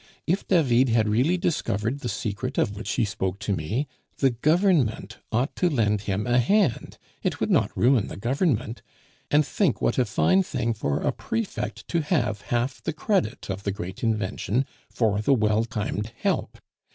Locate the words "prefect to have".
11.11-12.41